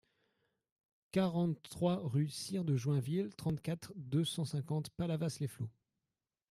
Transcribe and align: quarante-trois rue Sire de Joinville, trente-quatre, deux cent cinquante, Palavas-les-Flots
quarante-trois 1.11 1.97
rue 2.03 2.27
Sire 2.27 2.65
de 2.65 2.75
Joinville, 2.75 3.35
trente-quatre, 3.35 3.93
deux 3.95 4.25
cent 4.25 4.45
cinquante, 4.45 4.89
Palavas-les-Flots 4.89 5.69